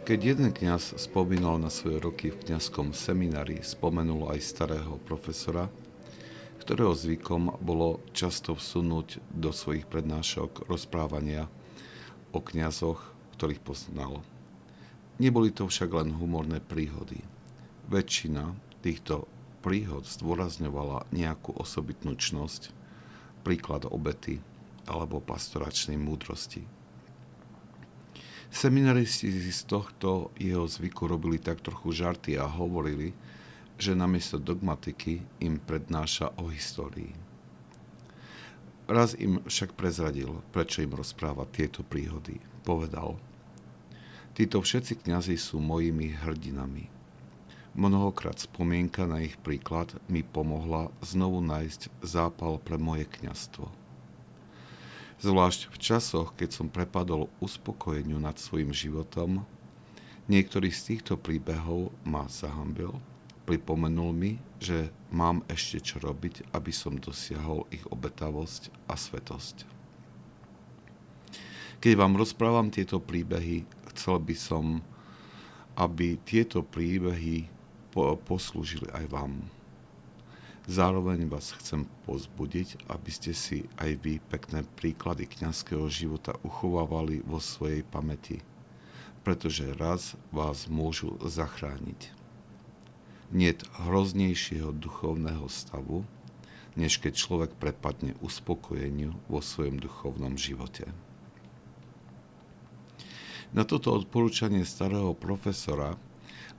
[0.00, 5.68] Keď jeden kňaz spomínal na svoje roky v kňazskom seminári, spomenul aj starého profesora,
[6.56, 11.52] ktorého zvykom bolo často vsunúť do svojich prednášok rozprávania
[12.32, 12.96] o kňazoch,
[13.36, 14.24] ktorých poznal.
[15.20, 17.20] Neboli to však len humorné príhody.
[17.92, 19.28] Väčšina týchto
[19.60, 22.72] príhod zdôrazňovala nejakú osobitnú čnosť,
[23.44, 24.40] príklad obety
[24.88, 26.79] alebo pastoračnej múdrosti.
[28.50, 33.14] Seminaristi z tohto jeho zvyku robili tak trochu žarty a hovorili,
[33.78, 37.14] že namiesto dogmatiky im prednáša o histórii.
[38.90, 42.42] Raz im však prezradil, prečo im rozpráva tieto príhody.
[42.66, 43.22] Povedal,
[44.34, 46.90] títo všetci kňazi sú mojimi hrdinami.
[47.78, 53.79] Mnohokrát spomienka na ich príklad mi pomohla znovu nájsť zápal pre moje kňastvo.
[55.20, 59.44] Zvlášť v časoch, keď som prepadol uspokojeniu nad svojim životom,
[60.32, 62.96] niektorý z týchto príbehov ma zahambil,
[63.44, 69.68] pripomenul mi, že mám ešte čo robiť, aby som dosiahol ich obetavosť a svetosť.
[71.84, 74.80] Keď vám rozprávam tieto príbehy, chcel by som,
[75.76, 77.44] aby tieto príbehy
[78.24, 79.44] poslúžili aj vám.
[80.70, 87.42] Zároveň vás chcem pozbudiť, aby ste si aj vy pekné príklady kňazského života uchovávali vo
[87.42, 88.38] svojej pamäti,
[89.26, 92.14] pretože raz vás môžu zachrániť.
[93.34, 96.06] Niet hroznejšieho duchovného stavu,
[96.78, 100.86] než keď človek prepadne uspokojeniu vo svojom duchovnom živote.
[103.50, 105.98] Na toto odporúčanie starého profesora,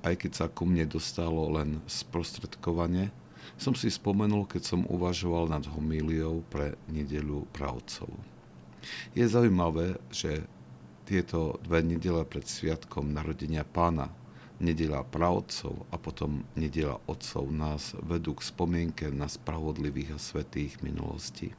[0.00, 3.12] aj keď sa ku mne dostalo len sprostredkovane,
[3.56, 8.10] som si spomenul, keď som uvažoval nad homíliou pre nedeľu pravcov.
[9.16, 10.44] Je zaujímavé, že
[11.08, 14.12] tieto dve nedele pred sviatkom narodenia pána,
[14.60, 21.54] nedela pravcov a potom nedela otcov nás vedú k spomienke na spravodlivých a svetých minulosti.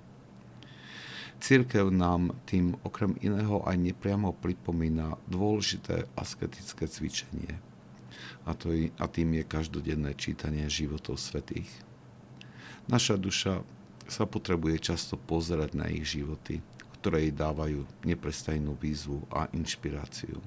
[1.40, 7.56] Církev nám tým okrem iného aj nepriamo pripomína dôležité asketické cvičenie–
[8.50, 11.70] a, to a tým je každodenné čítanie životov svetých.
[12.90, 13.62] Naša duša
[14.10, 16.66] sa potrebuje často pozerať na ich životy,
[16.98, 20.42] ktoré jej dávajú neprestajnú výzvu a inšpiráciu.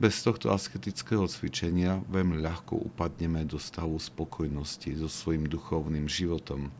[0.00, 6.72] Bez tohto asketického cvičenia veľmi ľahko upadneme do stavu spokojnosti so svojim duchovným životom.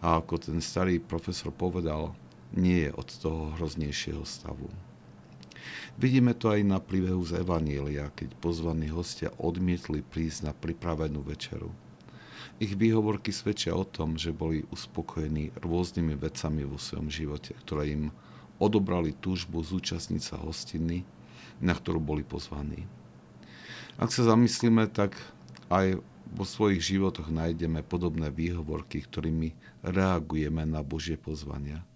[0.00, 2.16] A ako ten starý profesor povedal,
[2.54, 4.70] nie je od toho hroznejšieho stavu.
[5.94, 11.70] Vidíme to aj na príbehu z Evanielia, keď pozvaní hostia odmietli prísť na pripravenú večeru.
[12.62, 18.14] Ich výhovorky svedčia o tom, že boli uspokojení rôznymi vecami vo svojom živote, ktoré im
[18.62, 21.02] odobrali túžbu zúčastniť sa hostiny,
[21.58, 22.86] na ktorú boli pozvaní.
[23.98, 25.18] Ak sa zamyslíme, tak
[25.70, 25.98] aj
[26.34, 31.82] vo svojich životoch nájdeme podobné výhovorky, ktorými reagujeme na Božie pozvania–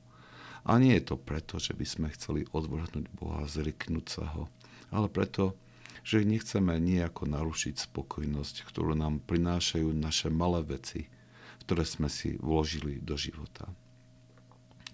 [0.68, 4.52] a nie je to preto, že by sme chceli odvrhnúť Boha, zriknúť sa ho,
[4.92, 5.56] ale preto,
[6.04, 11.08] že nechceme nejako narušiť spokojnosť, ktorú nám prinášajú naše malé veci,
[11.64, 13.68] ktoré sme si vložili do života.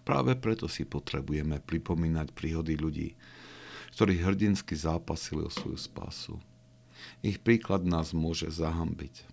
[0.06, 3.18] Práve preto si potrebujeme pripomínať príhody ľudí,
[3.98, 6.34] ktorí hrdinsky zápasili o svoju spásu.
[7.22, 9.26] Ich príklad nás môže zahambiť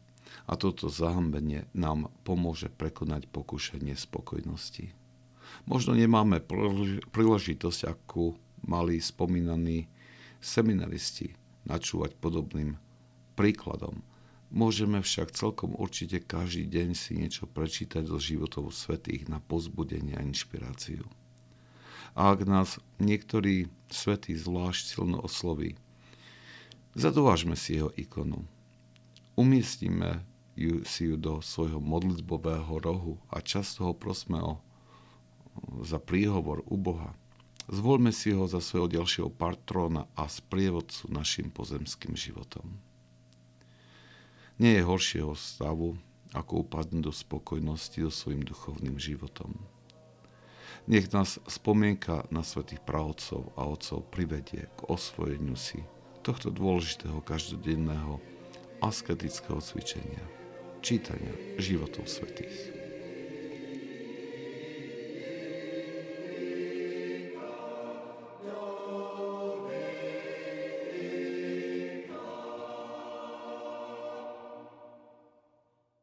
[0.46, 5.01] a toto zahambenie nám pomôže prekonať pokušenie spokojnosti.
[5.66, 6.42] Možno nemáme
[7.12, 8.36] príležitosť, ako
[8.66, 9.90] mali spomínaní
[10.42, 12.78] seminaristi, načúvať podobným
[13.38, 14.02] príkladom.
[14.52, 20.26] Môžeme však celkom určite každý deň si niečo prečítať zo životov svetých na pozbudenie a
[20.26, 21.08] inšpiráciu.
[22.12, 25.80] A ak nás niektorý svetý zvlášť silno osloví,
[26.92, 28.44] zadovážme si jeho ikonu.
[29.40, 30.28] Umiestnime
[30.60, 34.60] ju, si ju do svojho modlitbového rohu a často ho prosme o
[35.82, 37.14] za príhovor u Boha.
[37.72, 42.82] Zvolme si ho za svojho ďalšieho patrona a sprievodcu našim pozemským životom.
[44.60, 45.98] Nie je horšieho stavu,
[46.32, 49.56] ako upadnúť do spokojnosti so svojim duchovným životom.
[50.90, 55.86] Nech nás spomienka na svetých pravodcov a otcov privedie k osvojeniu si
[56.26, 58.18] tohto dôležitého každodenného
[58.82, 60.24] asketického cvičenia,
[60.82, 62.81] čítania životov svetých.